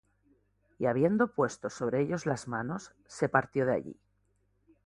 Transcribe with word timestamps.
Y 0.79 0.87
habiendo 0.87 1.31
puesto 1.31 1.69
sobre 1.69 2.01
ellos 2.01 2.25
las 2.25 2.47
manos 2.47 2.91
se 3.05 3.29
partió 3.29 3.67
de 3.67 3.73
allí. 3.75 3.99